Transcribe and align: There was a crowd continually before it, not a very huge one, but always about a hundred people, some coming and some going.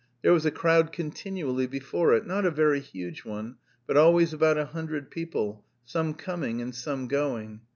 There 0.23 0.33
was 0.33 0.47
a 0.47 0.49
crowd 0.49 0.91
continually 0.91 1.67
before 1.67 2.15
it, 2.15 2.25
not 2.25 2.43
a 2.43 2.49
very 2.49 2.79
huge 2.79 3.23
one, 3.23 3.57
but 3.85 3.97
always 3.97 4.33
about 4.33 4.57
a 4.57 4.65
hundred 4.65 5.11
people, 5.11 5.63
some 5.85 6.15
coming 6.15 6.59
and 6.59 6.73
some 6.73 7.07
going. 7.07 7.61